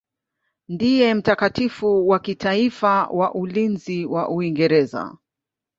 [0.69, 5.17] Ndiye mtakatifu wa kitaifa wa ulinzi wa Uingereza.